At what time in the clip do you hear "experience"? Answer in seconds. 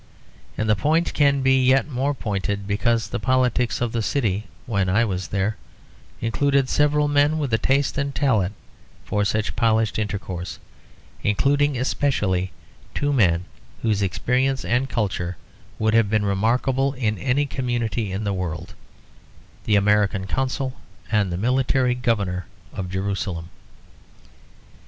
14.01-14.65